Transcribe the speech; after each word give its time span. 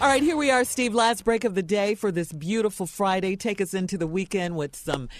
All 0.00 0.08
right, 0.08 0.22
here 0.22 0.36
we 0.38 0.50
are, 0.50 0.64
Steve. 0.64 0.94
Last 0.94 1.26
break 1.26 1.44
of 1.44 1.54
the 1.54 1.62
day 1.62 1.94
for 1.94 2.10
this 2.10 2.32
beautiful 2.32 2.86
Friday. 2.86 3.36
Take 3.36 3.60
us 3.60 3.74
into 3.74 3.98
the 3.98 4.06
weekend 4.06 4.56
with 4.56 4.74
some 4.74 5.10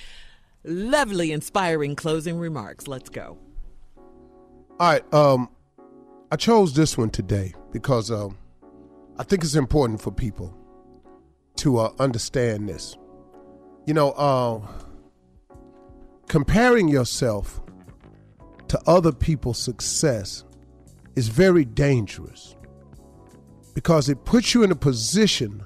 lovely, 0.65 1.33
inspiring 1.33 1.95
closing 1.95 2.39
remarks. 2.39 2.89
Let's 2.89 3.11
go. 3.11 3.37
All 4.79 4.93
right, 4.93 5.13
um, 5.13 5.51
I 6.33 6.37
chose 6.37 6.73
this 6.73 6.97
one 6.97 7.11
today 7.11 7.53
because 7.73 8.11
um, 8.11 8.39
I 9.19 9.23
think 9.23 9.45
it's 9.45 9.55
important 9.55 10.01
for 10.01 10.13
people 10.13 10.57
to 11.57 11.77
uh, 11.77 11.93
understand 11.99 12.67
this. 12.67 12.97
You 13.87 13.93
know, 13.93 14.13
uh, 14.13 14.67
comparing 16.27 16.89
yourself 16.89 17.61
to 18.69 18.81
other 18.87 19.13
people's 19.13 19.59
success 19.59 20.43
is 21.17 21.29
very 21.29 21.67
dangerous 21.67 22.57
because 23.75 24.09
it 24.09 24.25
puts 24.25 24.55
you 24.55 24.63
in 24.63 24.71
a 24.71 24.77
position 24.77 25.65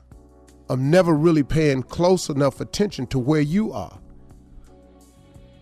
of 0.69 0.79
never 0.79 1.15
really 1.15 1.43
paying 1.43 1.83
close 1.83 2.29
enough 2.29 2.61
attention 2.61 3.07
to 3.09 3.19
where 3.19 3.41
you 3.41 3.73
are. 3.73 3.99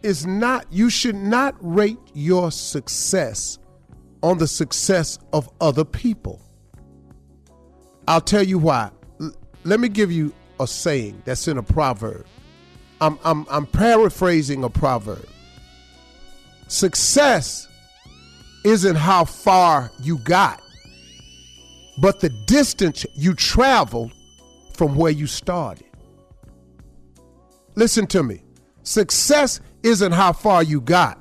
It's 0.03 0.25
not, 0.25 0.66
you 0.70 0.91
should 0.91 1.14
not 1.14 1.54
rate 1.60 1.98
your 2.12 2.50
success 2.50 3.58
on 4.22 4.38
the 4.38 4.47
success 4.47 5.19
of 5.32 5.48
other 5.60 5.84
people. 5.84 6.41
I'll 8.08 8.20
tell 8.20 8.42
you 8.42 8.59
why. 8.59 8.91
Let 9.64 9.80
me 9.80 9.88
give 9.88 10.10
you 10.10 10.34
a 10.59 10.66
saying 10.66 11.22
that's 11.24 11.47
in 11.47 11.59
a 11.59 11.62
proverb. 11.62 12.26
I'm, 13.00 13.19
I'm, 13.24 13.47
I'm 13.50 13.66
paraphrasing 13.66 14.64
a 14.64 14.70
proverb. 14.70 15.26
Success 16.69 17.69
isn't 18.64 18.97
how 18.97 19.24
far 19.24 19.91
you 20.00 20.19
got, 20.19 20.62
but 21.98 22.20
the 22.20 22.30
distance 22.47 23.04
you 23.14 23.34
traveled 23.34 24.12
from 24.75 24.94
where 24.94 25.12
you 25.12 25.26
started. 25.26 25.86
Listen 27.75 28.06
to 28.08 28.22
me. 28.22 28.42
Success 28.82 29.60
isn't 29.82 30.12
how 30.12 30.32
far 30.32 30.62
you 30.62 30.80
got, 30.80 31.19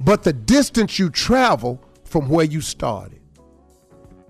but 0.00 0.22
the 0.22 0.32
distance 0.32 0.98
you 0.98 1.10
travel 1.10 1.82
from 2.04 2.28
where 2.28 2.44
you 2.44 2.60
started. 2.60 3.20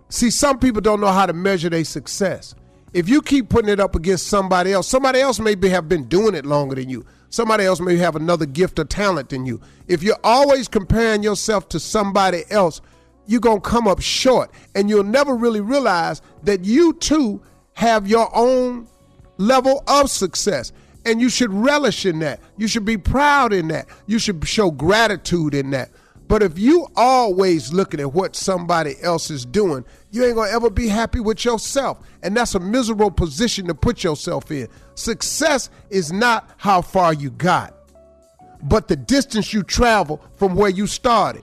See, 0.09 0.31
some 0.31 0.59
people 0.59 0.81
don't 0.81 1.01
know 1.01 1.13
how 1.13 1.27
to 1.27 1.33
measure 1.33 1.71
their 1.71 1.85
success. 1.85 2.55
If 2.93 3.09
you 3.09 3.21
keep 3.21 3.49
putting 3.49 3.71
it 3.71 3.81
up 3.81 3.97
against 3.97 4.29
somebody 4.29 4.73
else, 4.73 4.87
somebody 4.87 5.21
else 5.21 5.41
maybe 5.41 5.69
have 5.69 5.89
been 5.89 6.05
doing 6.05 6.35
it 6.35 6.47
longer 6.47 6.77
than 6.77 6.89
you. 6.89 7.05
Somebody 7.29 7.65
else 7.65 7.81
may 7.81 7.97
have 7.97 8.15
another 8.15 8.47
gift 8.47 8.79
or 8.79 8.85
talent 8.85 9.31
than 9.31 9.45
you. 9.45 9.61
If 9.89 10.05
you're 10.05 10.19
always 10.23 10.69
comparing 10.69 11.25
yourself 11.25 11.69
to 11.71 11.81
somebody 11.81 12.45
else, 12.51 12.81
you're 13.27 13.41
going 13.41 13.61
to 13.61 13.69
come 13.69 13.89
up 13.89 14.01
short 14.01 14.51
and 14.75 14.89
you'll 14.89 15.05
never 15.05 15.35
really 15.35 15.61
realize 15.61 16.23
that 16.43 16.65
you 16.65 16.93
too 16.95 17.41
have 17.75 18.07
your 18.07 18.31
own 18.37 18.87
level 19.39 19.83
of 19.87 20.11
success 20.11 20.73
and 21.05 21.21
you 21.21 21.29
should 21.29 21.53
relish 21.53 22.07
in 22.07 22.19
that. 22.21 22.41
You 22.57 22.69
should 22.69 22.85
be 22.85 22.97
proud 22.97 23.53
in 23.53 23.69
that. 23.69 23.89
You 24.07 24.19
should 24.19 24.47
show 24.47 24.71
gratitude 24.71 25.55
in 25.55 25.71
that. 25.71 25.91
But 26.27 26.43
if 26.43 26.59
you 26.59 26.87
always 26.97 27.73
looking 27.73 28.01
at 28.01 28.13
what 28.13 28.35
somebody 28.35 28.97
else 29.03 29.31
is 29.31 29.45
doing, 29.45 29.85
you 30.11 30.25
ain't 30.25 30.37
gonna 30.37 30.51
ever 30.51 30.71
be 30.71 30.89
happy 30.89 31.21
with 31.21 31.45
yourself. 31.45 31.99
And 32.23 32.35
that's 32.35 32.55
a 32.55 32.61
miserable 32.61 33.11
position 33.11 33.67
to 33.67 33.75
put 33.75 34.03
yourself 34.03 34.51
in. 34.51 34.69
Success 34.95 35.69
is 35.91 36.13
not 36.13 36.51
how 36.57 36.81
far 36.81 37.13
you 37.13 37.31
got, 37.31 37.75
but 38.63 38.89
the 38.89 38.97
distance 38.97 39.53
you 39.53 39.63
travel 39.63 40.25
from 40.37 40.55
where 40.55 40.71
you 40.71 40.87
started. 40.87 41.43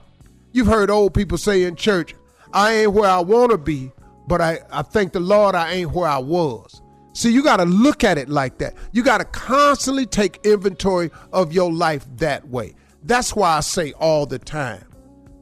You've 0.52 0.66
heard 0.66 0.90
old 0.90 1.14
people 1.14 1.38
say 1.38 1.64
in 1.64 1.76
church, 1.76 2.14
I 2.52 2.72
ain't 2.72 2.92
where 2.92 3.10
I 3.10 3.20
wanna 3.20 3.58
be, 3.58 3.92
but 4.26 4.40
I, 4.40 4.60
I 4.70 4.82
thank 4.82 5.12
the 5.12 5.20
Lord 5.20 5.54
I 5.54 5.72
ain't 5.72 5.92
where 5.92 6.08
I 6.08 6.18
was. 6.18 6.82
See, 7.14 7.30
you 7.30 7.42
got 7.42 7.58
to 7.58 7.64
look 7.64 8.04
at 8.04 8.16
it 8.16 8.28
like 8.28 8.58
that. 8.58 8.74
You 8.92 9.02
got 9.02 9.18
to 9.18 9.24
constantly 9.26 10.06
take 10.06 10.40
inventory 10.44 11.10
of 11.32 11.52
your 11.52 11.70
life 11.70 12.06
that 12.16 12.48
way. 12.48 12.74
That's 13.02 13.36
why 13.36 13.56
I 13.56 13.60
say 13.60 13.92
all 13.92 14.26
the 14.26 14.38
time 14.38 14.84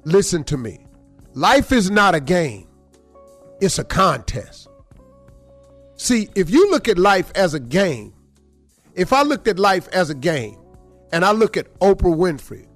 listen 0.05 0.43
to 0.45 0.57
me. 0.57 0.87
Life 1.35 1.73
is 1.73 1.91
not 1.91 2.15
a 2.15 2.21
game, 2.21 2.67
it's 3.61 3.79
a 3.79 3.85
contest. 3.85 4.69
See, 5.97 6.29
if 6.35 6.49
you 6.51 6.71
look 6.71 6.89
at 6.89 6.99
life 6.99 7.31
as 7.35 7.53
a 7.53 7.61
game, 7.61 8.15
if 8.95 9.13
I 9.13 9.23
looked 9.23 9.47
at 9.47 9.59
life 9.59 9.87
as 9.93 10.09
a 10.11 10.15
game 10.15 10.59
and 11.13 11.25
I 11.25 11.33
look 11.33 11.57
at 11.57 11.79
Oprah 11.81 12.17
Winfrey 12.17 12.67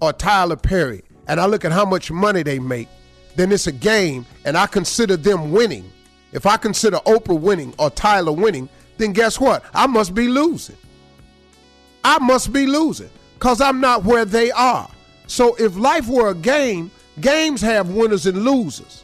or 0.00 0.12
Tyler 0.12 0.56
Perry 0.56 1.02
and 1.28 1.40
I 1.40 1.46
look 1.46 1.64
at 1.64 1.72
how 1.72 1.84
much 1.84 2.10
money 2.10 2.42
they 2.42 2.58
make, 2.58 2.88
then 3.36 3.52
it's 3.52 3.66
a 3.66 3.72
game, 3.72 4.26
and 4.44 4.56
I 4.56 4.66
consider 4.66 5.16
them 5.16 5.52
winning. 5.52 5.90
If 6.32 6.46
I 6.46 6.56
consider 6.56 6.98
Oprah 6.98 7.38
winning 7.38 7.74
or 7.78 7.90
Tyler 7.90 8.32
winning, 8.32 8.68
then 8.98 9.12
guess 9.12 9.38
what? 9.40 9.64
I 9.74 9.86
must 9.86 10.14
be 10.14 10.28
losing. 10.28 10.76
I 12.04 12.18
must 12.18 12.52
be 12.52 12.66
losing 12.66 13.10
because 13.34 13.60
I'm 13.60 13.80
not 13.80 14.04
where 14.04 14.24
they 14.24 14.50
are. 14.52 14.88
So 15.26 15.54
if 15.56 15.76
life 15.76 16.08
were 16.08 16.30
a 16.30 16.34
game, 16.34 16.90
games 17.20 17.60
have 17.60 17.90
winners 17.90 18.26
and 18.26 18.44
losers. 18.44 19.02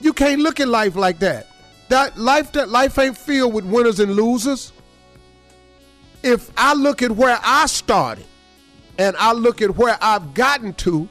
You 0.00 0.12
can't 0.12 0.40
look 0.40 0.58
at 0.58 0.68
life 0.68 0.96
like 0.96 1.18
that. 1.20 1.46
That 1.88 2.18
life 2.18 2.52
that 2.52 2.68
life 2.68 2.98
ain't 2.98 3.16
filled 3.16 3.52
with 3.52 3.64
winners 3.64 4.00
and 4.00 4.14
losers. 4.14 4.72
If 6.22 6.50
I 6.56 6.74
look 6.74 7.02
at 7.02 7.10
where 7.12 7.38
I 7.42 7.66
started 7.66 8.24
and 8.98 9.16
I 9.16 9.32
look 9.32 9.60
at 9.60 9.76
where 9.76 9.98
I've 10.00 10.34
gotten 10.34 10.72
to, 10.74 11.08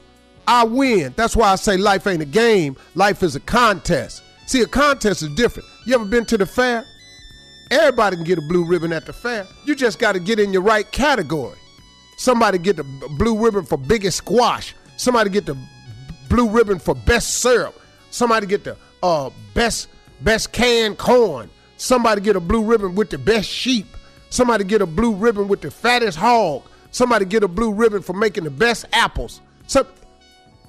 I 0.48 0.64
win. 0.64 1.14
That's 1.16 1.36
why 1.36 1.52
I 1.52 1.56
say 1.56 1.78
life 1.78 2.08
ain't 2.08 2.22
a 2.22 2.26
game, 2.26 2.76
life 2.96 3.24
is 3.24 3.36
a 3.36 3.40
contest. 3.40 4.24
See, 4.48 4.62
a 4.62 4.68
contest 4.68 5.24
is 5.24 5.30
different. 5.36 5.68
You 5.86 5.96
ever 5.96 6.06
been 6.06 6.26
to 6.26 6.38
the 6.38 6.46
fair? 6.46 6.86
Everybody 7.70 8.18
can 8.18 8.26
get 8.26 8.38
a 8.38 8.42
blue 8.42 8.66
ribbon 8.66 8.92
at 8.92 9.06
the 9.06 9.14
fair. 9.14 9.48
You 9.66 9.76
just 9.76 9.98
got 9.98 10.12
to 10.12 10.20
get 10.20 10.40
in 10.40 10.52
your 10.52 10.62
right 10.62 10.90
category. 10.92 11.58
Somebody 12.18 12.58
get 12.58 12.76
the 12.76 12.84
blue 13.18 13.38
ribbon 13.42 13.64
for 13.64 13.78
biggest 13.78 14.18
squash. 14.18 14.76
Somebody 14.98 15.30
get 15.30 15.46
the 15.46 15.58
blue 16.30 16.50
ribbon 16.50 16.80
for 16.80 16.94
best 16.94 17.42
syrup. 17.42 17.80
Somebody 18.10 18.46
get 18.46 18.64
the 18.64 18.76
uh, 19.02 19.30
best 19.54 19.88
best 20.22 20.52
canned 20.52 20.98
corn. 20.98 21.50
Somebody 21.78 22.22
get 22.22 22.36
a 22.36 22.40
blue 22.40 22.64
ribbon 22.64 22.94
with 22.94 23.10
the 23.10 23.18
best 23.18 23.50
sheep. 23.50 23.88
Somebody 24.30 24.64
get 24.64 24.82
a 24.82 24.86
blue 24.86 25.14
ribbon 25.14 25.48
with 25.48 25.62
the 25.62 25.72
fattest 25.72 26.18
hog. 26.18 26.64
Somebody 26.92 27.26
get 27.26 27.44
a 27.44 27.48
blue 27.48 27.74
ribbon 27.74 28.02
for 28.02 28.14
making 28.14 28.44
the 28.44 28.50
best 28.52 28.86
apples. 28.92 29.42
So 29.68 29.88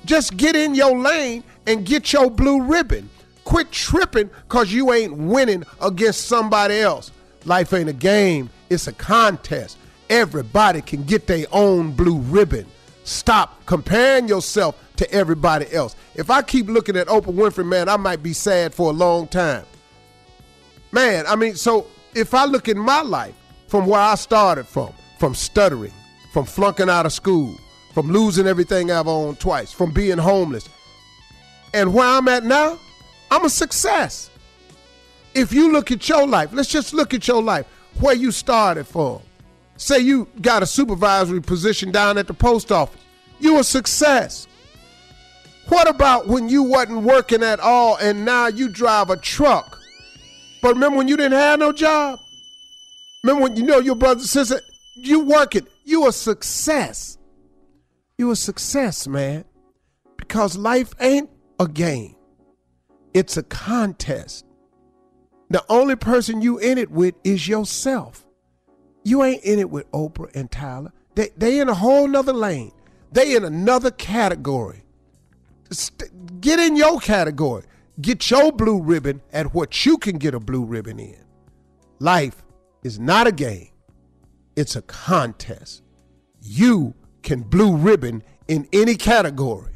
just 0.04 0.36
get 0.36 0.56
in 0.56 0.74
your 0.74 0.96
lane 0.96 1.44
and 1.66 1.84
get 1.84 2.12
your 2.12 2.30
blue 2.30 2.62
ribbon. 2.62 3.08
Quit 3.44 3.70
tripping 3.70 4.30
because 4.48 4.72
you 4.72 4.92
ain't 4.92 5.12
winning 5.12 5.64
against 5.80 6.26
somebody 6.26 6.78
else. 6.78 7.10
Life 7.44 7.72
ain't 7.72 7.88
a 7.88 7.94
game, 7.94 8.50
it's 8.70 8.86
a 8.86 8.92
contest. 8.92 9.78
Everybody 10.08 10.82
can 10.82 11.04
get 11.04 11.26
their 11.26 11.46
own 11.52 11.92
blue 11.92 12.18
ribbon. 12.18 12.66
Stop 13.04 13.64
comparing 13.66 14.28
yourself 14.28 14.76
to 14.96 15.10
everybody 15.12 15.72
else. 15.72 15.96
If 16.14 16.30
I 16.30 16.42
keep 16.42 16.68
looking 16.68 16.96
at 16.96 17.08
Oprah 17.08 17.34
Winfrey, 17.34 17.66
man, 17.66 17.88
I 17.88 17.96
might 17.96 18.22
be 18.22 18.32
sad 18.32 18.72
for 18.74 18.90
a 18.90 18.92
long 18.92 19.26
time. 19.26 19.64
Man, 20.92 21.26
I 21.26 21.34
mean, 21.34 21.56
so 21.56 21.86
if 22.14 22.34
I 22.34 22.44
look 22.44 22.68
at 22.68 22.76
my 22.76 23.00
life 23.02 23.34
from 23.66 23.86
where 23.86 24.00
I 24.00 24.14
started 24.14 24.66
from, 24.66 24.92
from 25.18 25.34
stuttering, 25.34 25.92
from 26.32 26.44
flunking 26.44 26.90
out 26.90 27.06
of 27.06 27.12
school, 27.12 27.58
from 27.92 28.10
losing 28.10 28.46
everything 28.46 28.90
I've 28.90 29.08
owned 29.08 29.38
twice, 29.38 29.72
from 29.72 29.92
being 29.92 30.18
homeless, 30.18 30.68
and 31.74 31.92
where 31.92 32.06
I'm 32.06 32.28
at 32.28 32.44
now, 32.44 32.78
I'm 33.30 33.44
a 33.44 33.50
success. 33.50 34.30
If 35.34 35.52
you 35.52 35.72
look 35.72 35.90
at 35.90 36.08
your 36.08 36.26
life, 36.26 36.52
let's 36.52 36.68
just 36.68 36.92
look 36.92 37.14
at 37.14 37.26
your 37.26 37.42
life, 37.42 37.66
where 38.00 38.14
you 38.14 38.30
started 38.30 38.86
from. 38.86 39.20
Say 39.76 40.00
you 40.00 40.28
got 40.40 40.62
a 40.62 40.66
supervisory 40.66 41.40
position 41.40 41.90
down 41.90 42.18
at 42.18 42.26
the 42.26 42.34
post 42.34 42.70
office. 42.70 43.00
You 43.40 43.58
a 43.58 43.64
success. 43.64 44.46
What 45.68 45.88
about 45.88 46.28
when 46.28 46.48
you 46.48 46.62
wasn't 46.62 47.02
working 47.02 47.42
at 47.42 47.60
all 47.60 47.96
and 47.96 48.24
now 48.24 48.48
you 48.48 48.68
drive 48.68 49.10
a 49.10 49.16
truck? 49.16 49.78
But 50.60 50.74
remember 50.74 50.98
when 50.98 51.08
you 51.08 51.16
didn't 51.16 51.32
have 51.32 51.58
no 51.58 51.72
job? 51.72 52.20
Remember 53.24 53.44
when 53.44 53.56
you 53.56 53.64
know 53.64 53.78
your 53.78 53.94
brother 53.94 54.20
and 54.20 54.28
sister, 54.28 54.60
you 54.94 55.20
working, 55.20 55.66
you 55.84 56.06
a 56.06 56.12
success. 56.12 57.18
You 58.22 58.30
a 58.30 58.36
success, 58.36 59.08
man. 59.08 59.44
Because 60.16 60.56
life 60.56 60.94
ain't 61.00 61.28
a 61.58 61.66
game. 61.66 62.14
It's 63.12 63.36
a 63.36 63.42
contest. 63.42 64.46
The 65.50 65.64
only 65.68 65.96
person 65.96 66.40
you 66.40 66.58
in 66.58 66.78
it 66.78 66.88
with 66.88 67.16
is 67.24 67.48
yourself. 67.48 68.24
You 69.02 69.24
ain't 69.24 69.42
in 69.42 69.58
it 69.58 69.68
with 69.68 69.90
Oprah 69.90 70.30
and 70.36 70.48
Tyler. 70.52 70.92
They 71.16 71.30
they 71.36 71.58
in 71.58 71.68
a 71.68 71.74
whole 71.74 72.06
nother 72.06 72.32
lane. 72.32 72.70
They 73.10 73.34
in 73.34 73.42
another 73.42 73.90
category. 73.90 74.84
Get 76.40 76.60
in 76.60 76.76
your 76.76 77.00
category. 77.00 77.64
Get 78.00 78.30
your 78.30 78.52
blue 78.52 78.80
ribbon 78.80 79.20
at 79.32 79.52
what 79.52 79.84
you 79.84 79.98
can 79.98 80.18
get 80.18 80.32
a 80.32 80.38
blue 80.38 80.64
ribbon 80.64 81.00
in. 81.00 81.24
Life 81.98 82.44
is 82.84 83.00
not 83.00 83.26
a 83.26 83.32
game. 83.32 83.72
It's 84.54 84.76
a 84.76 84.82
contest. 84.82 85.82
You 86.40 86.94
can 87.22 87.42
blue 87.42 87.76
ribbon 87.76 88.22
in 88.48 88.68
any 88.72 88.94
category. 88.94 89.72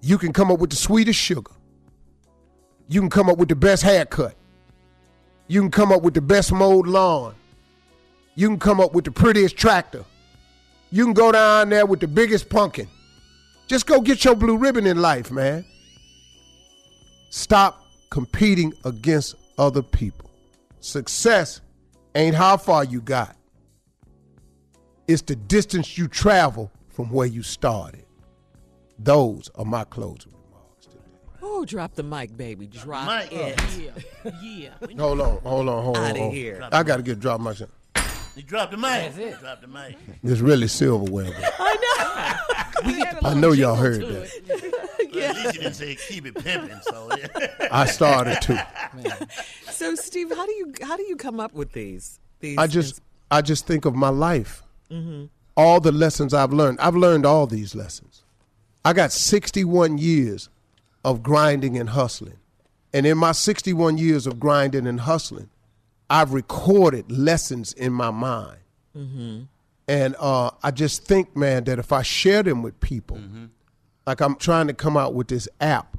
You 0.00 0.18
can 0.18 0.32
come 0.32 0.50
up 0.50 0.58
with 0.58 0.70
the 0.70 0.76
sweetest 0.76 1.18
sugar. 1.18 1.52
You 2.88 3.00
can 3.00 3.10
come 3.10 3.30
up 3.30 3.38
with 3.38 3.48
the 3.48 3.56
best 3.56 3.82
haircut. 3.82 4.34
You 5.48 5.60
can 5.60 5.70
come 5.70 5.92
up 5.92 6.02
with 6.02 6.14
the 6.14 6.20
best 6.20 6.52
mowed 6.52 6.86
lawn. 6.86 7.34
You 8.34 8.48
can 8.48 8.58
come 8.58 8.80
up 8.80 8.94
with 8.94 9.04
the 9.04 9.10
prettiest 9.10 9.56
tractor. 9.56 10.04
You 10.90 11.04
can 11.04 11.14
go 11.14 11.32
down 11.32 11.70
there 11.70 11.86
with 11.86 12.00
the 12.00 12.08
biggest 12.08 12.48
pumpkin. 12.48 12.88
Just 13.66 13.86
go 13.86 14.00
get 14.00 14.24
your 14.24 14.34
blue 14.34 14.56
ribbon 14.56 14.86
in 14.86 15.00
life, 15.00 15.30
man. 15.30 15.64
Stop 17.30 17.84
competing 18.10 18.72
against 18.84 19.34
other 19.58 19.82
people. 19.82 20.30
Success 20.80 21.60
ain't 22.14 22.36
how 22.36 22.56
far 22.56 22.84
you 22.84 23.00
got, 23.00 23.36
it's 25.08 25.22
the 25.22 25.36
distance 25.36 25.98
you 25.98 26.08
travel 26.08 26.70
from 26.88 27.10
where 27.10 27.26
you 27.26 27.42
started. 27.42 28.04
Those 28.98 29.50
are 29.56 29.64
my 29.64 29.84
closing 29.84 30.32
remarks 30.32 30.86
today. 30.86 30.98
Oh, 31.42 31.64
drop 31.64 31.94
the 31.94 32.02
mic, 32.02 32.36
baby. 32.36 32.66
Drop 32.66 33.06
mic. 33.06 33.32
it. 33.32 33.60
Oh. 33.60 34.30
Yeah. 34.42 34.70
yeah. 34.80 34.98
Hold 34.98 35.20
on, 35.20 35.38
hold 35.38 35.68
on, 35.68 35.84
hold 35.84 35.96
on. 35.96 36.04
Outta 36.04 36.18
hold 36.18 36.30
on. 36.30 36.34
here. 36.34 36.68
I 36.72 36.82
got 36.82 36.96
to 36.96 37.02
get 37.02 37.18
drop 37.20 37.40
my 37.40 37.54
shit. 37.54 37.70
You 38.36 38.42
dropped 38.42 38.72
the 38.72 38.76
mic. 38.76 39.16
You 39.16 39.36
dropped 39.40 39.62
the 39.62 39.68
mic. 39.68 39.96
It's 40.24 40.40
really 40.40 40.66
silverware. 40.66 41.32
but 41.38 41.54
I 41.58 43.14
know 43.20 43.28
I 43.28 43.34
know 43.34 43.52
y'all 43.52 43.76
heard 43.76 44.00
that. 44.00 44.30
Well, 45.14 45.30
At 45.30 45.36
least 45.36 45.54
you 45.54 45.60
didn't 45.60 45.74
say 45.74 45.94
keep 46.08 46.26
it 46.26 46.34
pimping. 46.34 46.80
So 46.82 47.08
yeah. 47.16 47.68
I 47.70 47.86
started 47.86 48.40
too. 48.42 48.58
So, 49.70 49.94
Steve, 49.94 50.30
how 50.34 50.46
do 50.46 50.52
you 50.52 50.72
how 50.82 50.96
do 50.96 51.04
you 51.04 51.16
come 51.16 51.38
up 51.38 51.52
with 51.54 51.72
these? 51.72 52.18
These 52.40 52.58
I 52.58 52.66
just 52.66 53.00
I 53.30 53.42
just 53.42 53.66
think 53.66 53.84
of 53.84 53.94
my 53.94 54.08
life. 54.08 54.62
Mm-hmm. 54.94 55.24
All 55.56 55.80
the 55.80 55.92
lessons 55.92 56.34
I've 56.34 56.52
learned. 56.52 56.80
I've 56.80 56.96
learned 56.96 57.26
all 57.26 57.46
these 57.46 57.74
lessons. 57.74 58.22
I 58.84 58.92
got 58.92 59.12
61 59.12 59.98
years 59.98 60.48
of 61.04 61.22
grinding 61.22 61.76
and 61.78 61.90
hustling. 61.90 62.38
And 62.92 63.06
in 63.06 63.18
my 63.18 63.32
61 63.32 63.98
years 63.98 64.26
of 64.26 64.38
grinding 64.38 64.86
and 64.86 65.00
hustling, 65.00 65.50
I've 66.08 66.32
recorded 66.32 67.10
lessons 67.10 67.72
in 67.72 67.92
my 67.92 68.10
mind. 68.10 68.58
Mm-hmm. 68.96 69.42
And 69.88 70.16
uh, 70.18 70.50
I 70.62 70.70
just 70.70 71.04
think, 71.04 71.36
man, 71.36 71.64
that 71.64 71.78
if 71.78 71.92
I 71.92 72.02
share 72.02 72.42
them 72.42 72.62
with 72.62 72.78
people, 72.80 73.16
mm-hmm. 73.16 73.46
like 74.06 74.20
I'm 74.20 74.36
trying 74.36 74.66
to 74.68 74.74
come 74.74 74.96
out 74.96 75.14
with 75.14 75.28
this 75.28 75.48
app 75.60 75.98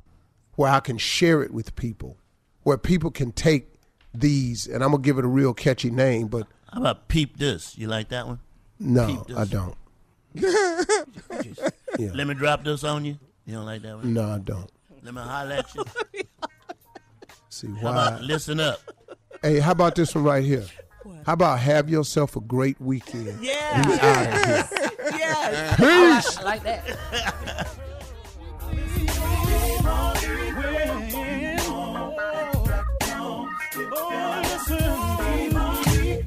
where 0.55 0.71
I 0.71 0.79
can 0.79 0.97
share 0.97 1.43
it 1.43 1.51
with 1.51 1.75
people, 1.75 2.17
where 2.63 2.77
people 2.77 3.11
can 3.11 3.31
take 3.31 3.73
these, 4.13 4.67
and 4.67 4.83
I'm 4.83 4.91
gonna 4.91 5.03
give 5.03 5.17
it 5.17 5.25
a 5.25 5.29
real 5.29 5.53
catchy 5.53 5.91
name, 5.91 6.27
but 6.27 6.47
How 6.71 6.79
about 6.79 7.07
peep 7.09 7.37
this? 7.37 7.77
You 7.77 7.87
like 7.87 8.09
that 8.09 8.25
one? 8.25 8.39
No, 8.79 9.25
I 9.37 9.45
don't. 9.45 9.75
Yeah. 11.97 12.11
Let 12.13 12.27
me 12.27 12.33
drop 12.33 12.65
this 12.65 12.83
on 12.83 13.05
you. 13.05 13.17
You 13.45 13.53
don't 13.53 13.65
like 13.65 13.81
that 13.83 13.95
one? 13.95 14.13
No, 14.13 14.29
I 14.33 14.39
don't. 14.39 14.69
Let 15.01 15.13
me 15.13 15.21
holler 15.21 15.53
at 15.53 15.73
you. 15.75 15.85
See 17.49 17.67
How 17.81 17.91
about 17.91 18.13
why? 18.13 18.19
listen 18.19 18.59
up? 18.59 18.81
Hey, 19.41 19.59
how 19.59 19.71
about 19.71 19.95
this 19.95 20.13
one 20.13 20.25
right 20.25 20.43
here? 20.43 20.65
How 21.25 21.33
about 21.33 21.59
have 21.59 21.89
yourself 21.89 22.35
a 22.35 22.41
great 22.41 22.79
weekend? 22.81 23.41
Yeah. 23.41 23.87
We 23.87 23.93
out 23.93 24.27
of 24.27 24.45
here. 24.45 24.89
yes. 25.17 25.75
Peace. 25.77 26.37
I 26.37 26.43
like 26.43 26.63
that. 26.63 27.77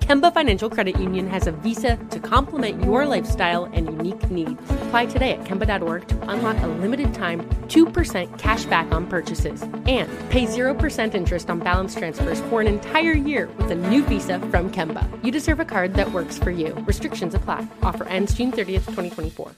Kemba 0.00 0.32
Financial 0.32 0.70
Credit 0.70 0.98
Union 1.00 1.26
has 1.28 1.46
a 1.46 1.52
visa 1.52 1.96
to 2.10 2.20
complement 2.20 2.84
your 2.84 3.06
lifestyle 3.06 3.64
and 3.64 3.86
unique 3.86 4.30
needs. 4.30 4.60
Apply 4.86 5.06
today 5.06 5.32
at 5.32 5.44
Kemba.org 5.44 6.06
to 6.08 6.30
unlock 6.30 6.56
a 6.62 6.66
limited 6.66 7.12
time 7.12 7.40
2% 7.68 8.38
cash 8.38 8.64
back 8.66 8.92
on 8.92 9.06
purchases 9.06 9.62
and 9.62 10.08
pay 10.30 10.46
0% 10.46 11.14
interest 11.14 11.50
on 11.50 11.58
balance 11.58 11.94
transfers 11.94 12.40
for 12.42 12.60
an 12.60 12.66
entire 12.66 13.12
year 13.12 13.48
with 13.58 13.70
a 13.70 13.74
new 13.74 14.04
visa 14.04 14.38
from 14.38 14.70
Kemba. 14.70 15.08
You 15.24 15.32
deserve 15.32 15.60
a 15.60 15.64
card 15.64 15.94
that 15.94 16.12
works 16.12 16.38
for 16.38 16.50
you. 16.50 16.74
Restrictions 16.86 17.34
apply. 17.34 17.66
Offer 17.82 18.04
ends 18.04 18.34
June 18.34 18.52
30th, 18.52 18.86
2024. 18.86 19.52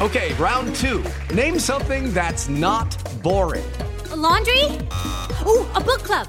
Okay, 0.00 0.34
round 0.34 0.74
two. 0.74 1.04
Name 1.34 1.58
something 1.58 2.12
that's 2.12 2.48
not 2.48 2.96
boring. 3.22 3.64
A 4.10 4.16
laundry? 4.16 4.64
Ooh, 5.46 5.66
a 5.74 5.80
book 5.80 6.02
club. 6.02 6.28